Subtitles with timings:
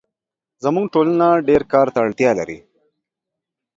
[0.63, 2.57] زموږ ټولنه ډېرکار ته اړتیا لري